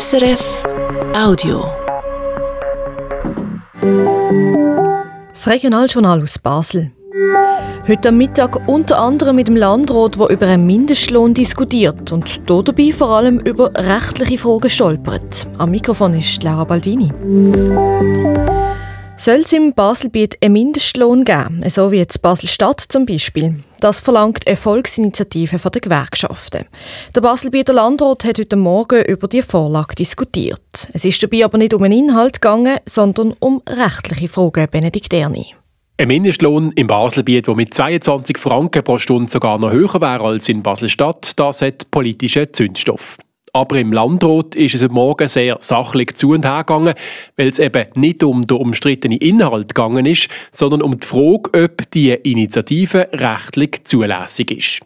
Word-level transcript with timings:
SRF 0.00 0.64
Audio. 1.14 1.66
Das 5.28 5.46
Regionaljournal 5.46 6.22
aus 6.22 6.38
Basel. 6.38 6.92
Heute 7.86 8.08
am 8.08 8.16
Mittag 8.16 8.66
unter 8.66 8.98
anderem 8.98 9.36
mit 9.36 9.48
dem 9.48 9.56
Landrat, 9.56 10.18
der 10.18 10.30
über 10.30 10.46
einen 10.46 10.66
Mindestlohn 10.66 11.34
diskutiert 11.34 12.10
und 12.10 12.40
dabei 12.48 12.92
vor 12.94 13.10
allem 13.10 13.38
über 13.40 13.70
rechtliche 13.76 14.38
Fragen 14.38 14.70
stolpert. 14.70 15.46
Am 15.58 15.70
Mikrofon 15.70 16.14
ist 16.14 16.42
Laura 16.42 16.64
Baldini. 16.64 17.12
Soll 19.24 19.42
es 19.42 19.52
im 19.52 19.72
Baselbiet 19.72 20.36
einen 20.42 20.54
Mindestlohn 20.54 21.24
geben, 21.24 21.62
so 21.68 21.92
wie 21.92 21.98
jetzt 21.98 22.22
Basel-Stadt 22.22 22.80
zum 22.80 23.06
Beispiel? 23.06 23.60
Das 23.78 24.00
verlangt 24.00 24.48
eine 24.48 24.56
Volksinitiative 24.56 25.58
den 25.58 25.80
Gewerkschaften. 25.80 26.64
Der 27.14 27.20
Baselbieter 27.20 27.72
Landrat 27.72 28.24
hat 28.24 28.40
heute 28.40 28.56
Morgen 28.56 29.04
über 29.04 29.28
die 29.28 29.42
Vorlage 29.42 29.94
diskutiert. 29.94 30.88
Es 30.92 31.04
ist 31.04 31.22
dabei 31.22 31.44
aber 31.44 31.56
nicht 31.56 31.72
um 31.72 31.84
einen 31.84 32.08
Inhalt 32.08 32.42
gegangen, 32.42 32.78
sondern 32.84 33.32
um 33.38 33.62
rechtliche 33.68 34.26
Fragen, 34.26 34.66
Benedikt 34.68 35.12
Erni. 35.12 35.54
Ein 35.98 36.08
Mindestlohn 36.08 36.72
im 36.72 36.88
Baselbiet, 36.88 37.46
der 37.46 37.54
mit 37.54 37.72
22 37.72 38.36
Franken 38.38 38.82
pro 38.82 38.98
Stunde 38.98 39.30
sogar 39.30 39.56
noch 39.56 39.70
höher 39.70 40.00
wäre 40.00 40.24
als 40.24 40.48
in 40.48 40.64
Basel-Stadt, 40.64 41.38
das 41.38 41.62
hat 41.62 41.88
politischen 41.92 42.52
Zündstoff. 42.52 43.18
Aber 43.54 43.78
im 43.78 43.92
Landrat 43.92 44.54
ist 44.54 44.74
es 44.74 44.82
heute 44.82 44.94
Morgen 44.94 45.28
sehr 45.28 45.58
sachlich 45.60 46.14
zu 46.14 46.30
und 46.30 46.46
her 46.46 46.64
gegangen, 46.64 46.94
weil 47.36 47.48
es 47.48 47.58
eben 47.58 47.84
nicht 47.96 48.22
um 48.22 48.46
den 48.46 48.56
umstrittenen 48.56 49.18
Inhalt 49.18 49.74
gegangen 49.74 50.06
ist, 50.06 50.30
sondern 50.50 50.80
um 50.80 50.98
die 50.98 51.06
Frage, 51.06 51.64
ob 51.64 51.90
die 51.90 52.12
Initiative 52.12 53.10
rechtlich 53.12 53.84
zulässig 53.84 54.50
ist. 54.52 54.80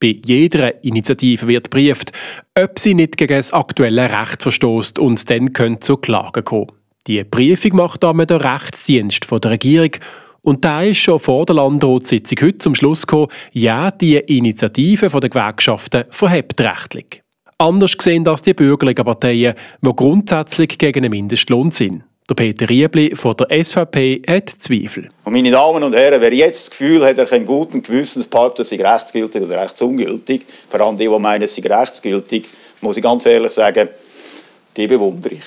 Bei 0.00 0.18
jeder 0.22 0.84
Initiative 0.84 1.48
wird 1.48 1.70
geprüft, 1.70 2.12
ob 2.54 2.78
sie 2.78 2.92
nicht 2.92 3.16
gegen 3.16 3.36
das 3.36 3.54
aktuelle 3.54 4.10
Recht 4.10 4.42
verstößt 4.42 4.98
und 4.98 5.30
dann 5.30 5.54
könnte 5.54 5.80
zu 5.80 5.96
Klagen 5.96 6.44
kommen. 6.44 6.72
Die 7.06 7.24
Prüfung 7.24 7.76
macht 7.76 8.02
damit 8.02 8.28
der 8.28 8.44
Rechtsdienst 8.44 9.26
der 9.30 9.50
Regierung 9.50 9.92
und 10.42 10.66
da 10.66 10.82
ist 10.82 10.98
schon 10.98 11.18
vor 11.20 11.46
der 11.46 11.56
Landratssitzung 11.56 12.38
heute 12.42 12.58
zum 12.58 12.74
Schluss 12.74 13.06
gekommen, 13.06 13.28
ja, 13.52 13.90
die 13.90 14.16
Initiative 14.16 15.08
der 15.08 15.30
Gewerkschaften 15.30 16.04
verhebt 16.10 16.60
rechtlich 16.60 17.22
anders 17.60 17.96
gesehen 17.96 18.26
als 18.26 18.42
die 18.42 18.54
bürgerlichen 18.54 19.04
Parteien, 19.04 19.54
die 19.80 19.90
grundsätzlich 19.94 20.78
gegen 20.78 21.04
einen 21.04 21.10
Mindestlohn 21.10 21.70
sind. 21.70 22.02
Der 22.28 22.34
Peter 22.36 22.68
Riebli 22.68 23.14
von 23.16 23.36
der 23.36 23.64
SVP 23.64 24.22
hat 24.26 24.50
Zweifel. 24.50 25.08
Und 25.24 25.32
meine 25.32 25.50
Damen 25.50 25.82
und 25.82 25.94
Herren, 25.94 26.20
wer 26.20 26.32
jetzt 26.32 26.60
das 26.60 26.70
Gefühl 26.70 27.04
hat, 27.04 27.18
er 27.18 27.24
kann 27.24 27.44
guten 27.44 27.82
Gewissens 27.82 28.26
behaupten, 28.26 28.62
es 28.62 28.68
sei 28.68 28.76
rechtsgültig 28.76 29.42
oder 29.42 29.60
rechtsungültig, 29.60 30.42
vor 30.68 30.80
allem 30.80 30.96
die, 30.96 31.08
die 31.08 31.18
meinen, 31.18 31.42
es 31.42 31.56
sei 31.56 31.62
rechtsgültig, 31.62 32.46
muss 32.80 32.96
ich 32.96 33.02
ganz 33.02 33.26
ehrlich 33.26 33.50
sagen, 33.50 33.88
die 34.76 34.86
bewundere 34.86 35.34
ich. 35.34 35.44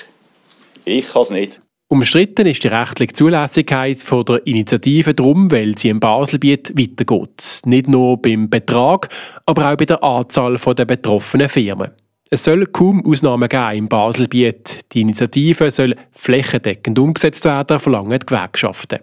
Ich 0.83 1.13
kann 1.13 1.21
es 1.21 1.29
nicht. 1.29 1.61
Umstritten 1.87 2.47
ist 2.47 2.63
die 2.63 2.67
rechtliche 2.67 3.13
Zulässigkeit 3.13 3.99
der 4.11 4.47
Initiative 4.47 5.13
darum, 5.13 5.51
weil 5.51 5.77
sie 5.77 5.89
im 5.89 5.99
Baselbiet 5.99 6.77
weitergeht. 6.77 7.61
Nicht 7.65 7.87
nur 7.87 8.21
beim 8.21 8.49
Betrag, 8.49 9.09
aber 9.45 9.71
auch 9.71 9.77
bei 9.77 9.85
der 9.85 10.03
Anzahl 10.03 10.57
der 10.57 10.85
betroffenen 10.85 11.47
Firmen. 11.47 11.91
Es 12.33 12.45
soll 12.45 12.65
kaum 12.65 13.05
Ausnahmen 13.05 13.47
geben 13.47 13.77
im 13.77 13.87
Baselbiet. 13.87 14.91
Die 14.91 15.01
Initiative 15.01 15.69
soll 15.69 15.95
flächendeckend 16.13 16.97
umgesetzt 16.97 17.45
werden, 17.45 17.79
verlangen 17.79 18.19
die 18.19 18.25
Gewerkschaften. 18.25 19.01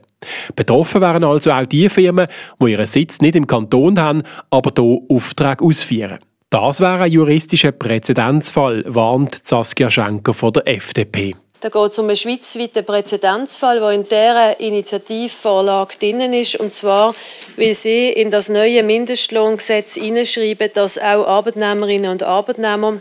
Betroffen 0.56 1.00
wären 1.00 1.22
also 1.22 1.52
auch 1.52 1.64
die 1.64 1.88
Firmen, 1.88 2.26
die 2.60 2.72
ihren 2.72 2.86
Sitz 2.86 3.20
nicht 3.20 3.36
im 3.36 3.46
Kanton 3.46 4.00
haben, 4.00 4.24
aber 4.50 4.72
hier 4.76 4.98
Aufträge 5.08 5.64
ausführen. 5.64 6.18
Das 6.50 6.80
wäre 6.80 7.04
ein 7.04 7.12
juristischer 7.12 7.70
Präzedenzfall, 7.70 8.82
warnt 8.88 9.46
Saskia 9.46 9.90
Schenker 9.90 10.34
von 10.34 10.52
der 10.52 10.66
FDP. 10.66 11.36
Da 11.60 11.68
geht 11.68 11.92
es 11.92 11.98
um 12.00 12.06
einen 12.06 12.16
schweizweiten 12.16 12.84
Präzedenzfall, 12.84 13.78
der 13.78 13.90
in 13.92 14.02
dieser 14.02 14.58
Initiativvorlage 14.58 15.98
drin 16.00 16.32
ist. 16.32 16.56
Und 16.56 16.72
zwar, 16.72 17.14
weil 17.56 17.74
sie 17.74 18.08
in 18.08 18.32
das 18.32 18.48
neue 18.48 18.82
Mindestlohngesetz 18.82 19.94
hineinschreiben, 19.94 20.70
dass 20.74 20.98
auch 20.98 21.28
Arbeitnehmerinnen 21.28 22.10
und 22.10 22.24
Arbeitnehmer 22.24 22.94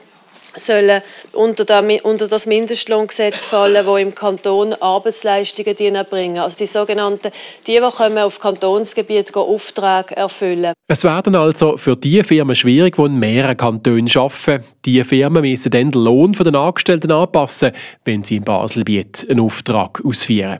sollen 0.55 1.01
unter, 1.33 1.65
das 2.27 2.47
Mindestlohngesetz 2.47 3.45
fallen, 3.45 3.85
wo 3.85 3.97
im 3.97 4.13
Kanton 4.13 4.73
Arbeitsleistungen 4.73 5.95
erbringen. 5.95 6.39
Also 6.39 6.57
die 6.57 6.65
sogenannten, 6.65 7.31
die, 7.67 7.79
die 7.79 7.79
auf 8.19 8.39
Kantonsgebiet 8.39 9.35
Aufträge 9.35 10.15
erfüllen. 10.15 10.73
Es 10.87 11.03
werden 11.03 11.35
also 11.35 11.77
für 11.77 11.95
die 11.95 12.23
Firmen 12.23 12.55
schwierig, 12.55 12.95
die 12.95 13.01
in 13.03 13.19
mehreren 13.19 13.57
Kantonen 13.57 14.09
arbeiten. 14.15 14.63
Die 14.85 15.03
Firmen 15.03 15.41
müssen 15.41 15.71
dann 15.71 15.91
den 15.91 16.01
Lohn 16.01 16.33
der 16.33 16.55
Angestellten 16.55 17.11
anpassen, 17.11 17.71
wenn 18.05 18.23
sie 18.23 18.37
in 18.37 18.43
Baselbiet 18.43 19.27
einen 19.29 19.39
Auftrag 19.39 20.01
ausführen. 20.03 20.59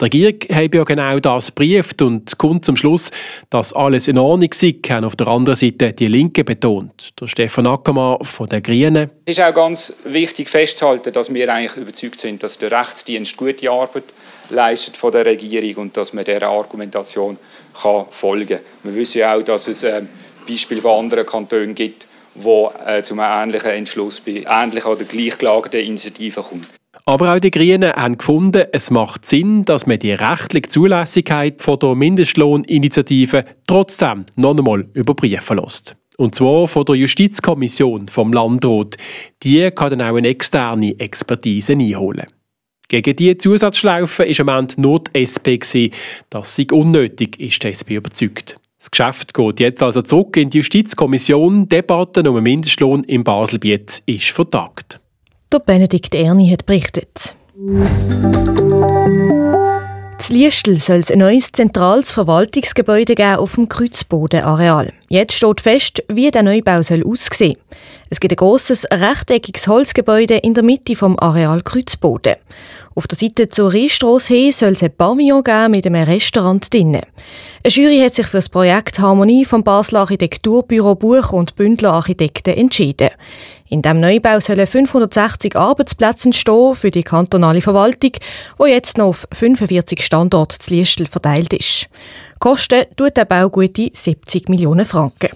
Die 0.00 0.04
Regierung 0.04 0.38
hat 0.50 0.74
ja 0.74 0.84
genau 0.84 1.18
das 1.18 1.48
gebrieft 1.48 2.00
und 2.00 2.38
kommt 2.38 2.64
zum 2.64 2.76
Schluss, 2.76 3.10
dass 3.50 3.74
alles 3.74 4.08
in 4.08 4.16
Ordnung 4.16 4.48
sei, 4.54 4.74
haben 4.88 5.04
auf 5.04 5.14
der 5.14 5.28
anderen 5.28 5.56
Seite 5.56 5.92
die 5.92 6.06
Linke 6.06 6.42
betont. 6.42 7.10
Der 7.20 7.26
Stefan 7.26 7.66
Ackermann 7.66 8.24
von 8.24 8.48
den 8.48 8.62
Grünen. 8.62 9.10
Es 9.26 9.36
ist 9.36 9.44
auch 9.44 9.52
ganz 9.52 9.94
wichtig 10.04 10.48
festzuhalten, 10.48 11.12
dass 11.12 11.32
wir 11.32 11.52
eigentlich 11.52 11.76
überzeugt 11.76 12.18
sind, 12.18 12.42
dass 12.42 12.56
der 12.56 12.70
Rechtsdienst 12.72 13.36
gute 13.36 13.70
Arbeit 13.70 14.04
leistet 14.48 14.96
von 14.96 15.12
der 15.12 15.26
Regierung 15.26 15.84
und 15.84 15.96
dass 15.98 16.14
man 16.14 16.24
dieser 16.24 16.48
Argumentation 16.48 17.36
kann 17.82 18.06
folgen 18.10 18.48
kann. 18.48 18.60
Wir 18.84 18.94
wissen 18.94 19.18
ja 19.18 19.36
auch, 19.36 19.42
dass 19.42 19.68
es 19.68 19.82
äh, 19.82 20.02
Beispiele 20.48 20.80
von 20.80 20.98
anderen 20.98 21.26
Kantonen 21.26 21.74
gibt, 21.74 22.06
wo 22.34 22.72
äh, 22.86 23.02
zu 23.02 23.12
einem 23.14 23.50
ähnlichen 23.50 23.70
Entschluss 23.70 24.20
bei 24.20 24.44
ähnlichen 24.48 24.90
oder 24.90 25.04
gleichgelagerten 25.04 25.80
Initiativen 25.80 26.42
kommt. 26.42 26.79
Aber 27.04 27.34
auch 27.34 27.40
die 27.40 27.50
Grünen 27.50 27.92
haben 27.92 28.18
gefunden, 28.18 28.66
es 28.72 28.90
macht 28.90 29.26
Sinn, 29.26 29.64
dass 29.64 29.86
man 29.86 29.98
die 29.98 30.12
rechtliche 30.12 30.68
Zulässigkeit 30.68 31.62
von 31.62 31.78
der 31.78 31.94
Mindestlohninitiative 31.94 33.44
trotzdem 33.66 34.24
noch 34.36 34.56
einmal 34.56 34.86
überprüfen 34.94 35.58
lässt. 35.58 35.96
Und 36.18 36.34
zwar 36.34 36.68
von 36.68 36.84
der 36.84 36.96
Justizkommission 36.96 38.08
vom 38.08 38.32
Landrat. 38.32 38.96
Die 39.42 39.70
kann 39.70 39.90
dann 39.90 40.02
auch 40.02 40.16
eine 40.16 40.28
externe 40.28 40.98
Expertise 41.00 41.72
einholen. 41.72 42.26
Gegen 42.88 43.16
diese 43.16 43.38
Zusatzschlaufe 43.38 44.24
war 44.24 44.40
am 44.40 44.60
Ende 44.60 44.80
nur 44.80 45.00
die 45.00 45.22
SP. 45.24 45.92
Das 46.28 46.56
sei 46.56 46.66
unnötig, 46.70 47.40
ist 47.40 47.62
die 47.62 47.68
SP 47.72 47.96
überzeugt. 47.96 48.56
Das 48.78 48.90
Geschäft 48.90 49.32
geht 49.32 49.60
jetzt 49.60 49.82
also 49.82 50.02
zurück 50.02 50.36
in 50.36 50.50
die 50.50 50.58
Justizkommission. 50.58 51.62
Die 51.62 51.76
Debatte 51.76 52.20
um 52.28 52.34
den 52.34 52.42
Mindestlohn 52.42 53.04
im 53.04 53.24
Baselbiet 53.24 54.02
ist 54.04 54.28
vertagt. 54.28 54.99
Der 55.52 55.58
Benedikt 55.58 56.14
Erni 56.14 56.48
hat 56.48 56.64
berichtet. 56.64 57.34
Z 60.18 60.32
Liestel 60.32 60.76
soll 60.76 60.98
es 60.98 61.10
ein 61.10 61.18
neues 61.18 61.50
zentrales 61.50 62.12
Verwaltungsgebäude 62.12 63.16
geben 63.16 63.34
auf 63.34 63.56
dem 63.56 63.68
Kreuzbodenareal. 63.68 64.92
Jetzt 65.08 65.32
steht 65.32 65.60
fest, 65.60 66.04
wie 66.06 66.30
der 66.30 66.44
Neubau 66.44 66.82
soll 66.82 67.04
aussehen. 67.04 67.56
Es 68.10 68.20
gibt 68.20 68.32
ein 68.32 68.36
grosses, 68.36 68.86
rechteckiges 68.92 69.66
Holzgebäude 69.66 70.36
in 70.36 70.54
der 70.54 70.62
Mitte 70.62 70.94
vom 70.94 71.18
Areal 71.18 71.62
Kreuzboden. 71.62 72.36
Auf 72.94 73.08
der 73.08 73.18
Seite 73.18 73.48
zur 73.48 73.72
Rheinstrasse 73.72 74.34
hin 74.34 74.52
soll 74.52 74.72
es 74.72 74.84
ein 74.84 74.94
Pavillon 74.96 75.42
geben 75.42 75.72
mit 75.72 75.86
einem 75.86 76.04
Restaurant 76.04 76.72
drinnen. 76.72 77.02
Eine 77.64 77.72
Jury 77.72 77.98
hat 78.00 78.14
sich 78.14 78.26
für 78.26 78.38
das 78.38 78.48
Projekt 78.48 79.00
Harmonie 79.00 79.44
vom 79.44 79.64
Basler 79.64 80.00
Architekturbüro 80.00 80.94
Buch 80.94 81.32
und 81.32 81.56
Bündler 81.56 81.92
Architekten 81.92 82.54
entschieden. 82.54 83.10
In 83.70 83.82
dem 83.82 84.00
Neubau 84.00 84.40
sollen 84.40 84.66
560 84.66 85.54
Arbeitsplätze 85.54 86.26
entstehen 86.26 86.74
für 86.74 86.90
die 86.90 87.04
kantonale 87.04 87.60
Verwaltung, 87.60 88.10
wo 88.58 88.66
jetzt 88.66 88.98
noch 88.98 89.06
auf 89.06 89.28
45 89.32 90.04
Standorte 90.04 90.58
zu 90.58 90.74
Liestel 90.74 91.06
verteilt 91.06 91.52
ist. 91.52 91.86
Kosten 92.40 92.86
tut 92.96 93.16
der 93.16 93.26
Bau 93.26 93.48
gute 93.48 93.90
70 93.92 94.48
Millionen 94.48 94.84
Franken. 94.84 95.30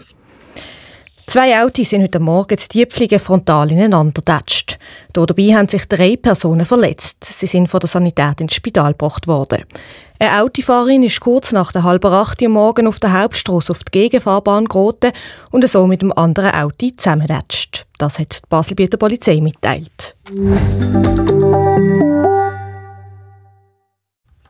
Zwei 1.26 1.62
Autos 1.64 1.90
sind 1.90 2.02
heute 2.02 2.20
Morgen 2.20 2.56
die 2.56 2.68
Tiefliegen 2.68 3.18
frontal 3.18 3.72
ineinander 3.72 4.20
getatscht. 4.20 4.78
Dabei 5.12 5.54
haben 5.54 5.68
sich 5.68 5.86
drei 5.86 6.16
Personen 6.16 6.64
verletzt. 6.64 7.24
Sie 7.24 7.46
sind 7.46 7.68
von 7.68 7.80
der 7.80 7.88
Sanität 7.88 8.40
ins 8.40 8.54
Spital 8.54 8.92
gebracht 8.92 9.26
worden. 9.26 9.64
Eine 10.18 10.42
Autofahrerin 10.42 11.02
ist 11.02 11.20
kurz 11.20 11.50
nach 11.52 11.72
der 11.72 11.82
halben 11.82 12.12
acht 12.12 12.40
Uhr 12.40 12.48
morgen 12.48 12.86
auf 12.86 13.00
der 13.00 13.18
Hauptstrasse 13.18 13.72
auf 13.72 13.82
die 13.84 13.90
Gegenfahrbahn 13.90 14.66
geraten 14.66 15.12
und 15.50 15.68
so 15.68 15.86
mit 15.86 16.02
dem 16.02 16.16
anderen 16.16 16.52
Auto 16.52 16.88
zusammengetatscht. 16.96 17.86
Das 17.98 18.18
hat 18.18 18.34
die 18.34 18.48
Baselbieter 18.48 18.98
Polizei 18.98 19.40
mitteilt. 19.40 20.14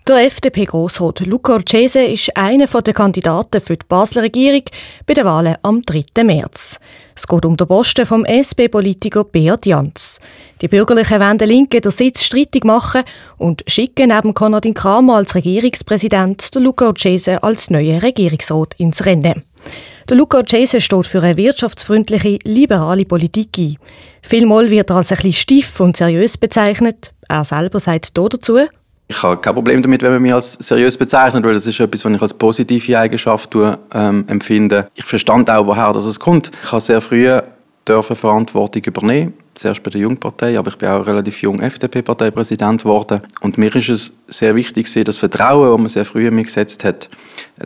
Der 0.07 0.27
FDP-Grossrat 0.27 1.21
Luca 1.21 1.55
Orcese 1.55 2.03
ist 2.03 2.37
einer 2.37 2.67
der 2.67 2.93
Kandidaten 2.93 3.59
für 3.59 3.79
die 3.79 3.87
Basler 3.89 4.25
Regierung 4.25 4.65
bei 5.07 5.15
den 5.15 5.25
Wahlen 5.25 5.57
am 5.63 5.81
3. 5.81 6.25
März. 6.25 6.79
Es 7.17 7.27
geht 7.27 7.47
um 7.47 7.57
den 7.57 7.67
Posten 7.67 8.05
vom 8.05 8.27
SP-Politiker 8.27 9.25
Beat 9.25 9.65
Jans. 9.65 10.21
Die 10.61 10.69
Bürgerlichen 10.69 11.21
wollen 11.21 11.39
den 11.39 11.49
Linken 11.49 11.81
den 11.81 11.91
Sitz 11.91 12.23
streitig 12.23 12.65
machen 12.65 13.05
und 13.39 13.65
schicken 13.67 14.11
neben 14.15 14.35
Konradin 14.35 14.75
Kramer 14.75 15.15
als 15.15 15.35
Regierungspräsident 15.37 16.55
den 16.55 16.65
Luca 16.65 16.89
Orcese 16.89 17.43
als 17.43 17.71
neuen 17.71 18.01
Regierungsrat 18.01 18.75
ins 18.77 19.07
Rennen. 19.07 19.43
Der 20.11 20.19
Luca 20.19 20.43
Chase 20.43 20.83
steht 20.83 21.07
für 21.07 21.23
eine 21.23 21.39
wirtschaftsfreundliche, 21.39 22.41
liberale 22.45 23.07
Politik 23.07 23.57
ein. 23.57 23.79
Vielmal 24.21 24.69
wird 24.69 24.91
er 24.91 24.97
als 24.97 25.13
ein 25.13 25.17
bisschen 25.17 25.33
stief 25.33 25.81
und 25.81 25.97
seriös 25.97 26.37
bezeichnet. 26.37 27.15
Er 27.27 27.47
selber 27.47 27.81
sagt 27.81 28.13
hier 28.15 28.29
dazu, 28.29 28.59
ich 29.07 29.23
habe 29.23 29.41
kein 29.41 29.55
Problem 29.55 29.83
damit, 29.83 30.03
wenn 30.03 30.13
man 30.13 30.23
mich 30.23 30.33
als 30.33 30.55
seriös 30.55 30.97
bezeichnet, 30.97 31.45
weil 31.45 31.53
das 31.53 31.67
ist 31.67 31.79
etwas, 31.79 32.05
was 32.05 32.13
ich 32.13 32.23
als 32.23 32.35
positive 32.35 32.99
Eigenschaft 32.99 33.55
ähm, 33.93 34.25
empfinde. 34.29 34.89
Ich 34.95 35.05
verstand 35.05 35.51
auch, 35.51 35.67
woher 35.67 35.93
das 35.93 36.19
kommt. 36.19 36.51
Ich 36.65 36.73
habe 36.73 36.81
sehr 36.81 37.01
früh 37.01 37.41
dürfen 37.87 38.17
Verantwortung 38.17 38.83
übernehmen. 38.83 39.35
Zuerst 39.55 39.83
bei 39.85 39.91
der 39.91 40.01
Jungpartei, 40.01 40.59
aber 40.59 40.71
ich 40.71 40.79
bin 40.79 40.89
auch 40.89 41.07
relativ 41.07 41.41
jung 41.43 41.61
FDP-Parteipräsident 41.61 42.83
geworden. 42.83 43.21
Und 43.41 43.57
mir 43.57 43.75
ist 43.77 43.89
es 43.89 44.13
sehr 44.27 44.57
wichtig, 44.57 44.93
das 45.05 45.17
Vertrauen, 45.17 45.71
das 45.71 45.79
man 45.79 45.89
sehr 45.89 46.05
früh 46.05 46.29
mir 46.31 46.43
gesetzt 46.43 46.83
hat, 46.83 47.09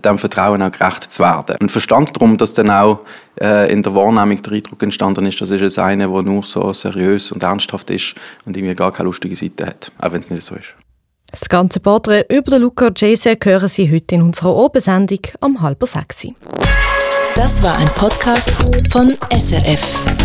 dem 0.04 0.18
Vertrauen 0.18 0.60
auch 0.60 0.70
gerecht 0.70 1.10
zu 1.10 1.22
werden. 1.22 1.56
Und 1.60 1.70
verstand 1.70 2.14
darum, 2.14 2.36
dass 2.36 2.52
dann 2.52 2.70
auch 2.70 3.00
äh, 3.40 3.72
in 3.72 3.82
der 3.82 3.94
Wahrnehmung 3.94 4.42
der 4.42 4.52
Eindruck 4.52 4.82
entstanden 4.82 5.24
ist, 5.24 5.40
das 5.40 5.50
ist 5.50 5.62
jetzt 5.62 5.78
einer, 5.78 6.08
der 6.08 6.22
nur 6.22 6.44
so 6.44 6.74
seriös 6.74 7.32
und 7.32 7.42
ernsthaft 7.42 7.88
ist 7.88 8.14
und 8.44 8.54
irgendwie 8.54 8.74
gar 8.74 8.92
keine 8.92 9.06
lustige 9.06 9.36
Seite 9.36 9.66
hat, 9.66 9.90
auch 9.98 10.12
wenn 10.12 10.20
es 10.20 10.30
nicht 10.30 10.42
so 10.42 10.56
ist. 10.56 10.74
Das 11.30 11.48
ganze 11.48 11.80
Porträt 11.80 12.24
über 12.30 12.52
den 12.52 12.62
Luca 12.62 12.90
Jese 12.96 13.36
hören 13.42 13.68
Sie 13.68 13.90
heute 13.92 14.14
in 14.14 14.22
unserer 14.22 14.54
Obersendung 14.56 15.20
am 15.40 15.60
halber 15.60 15.86
sechs. 15.86 16.26
Das 17.34 17.62
war 17.62 17.76
ein 17.76 17.88
Podcast 17.94 18.52
von 18.90 19.16
SRF. 19.30 20.17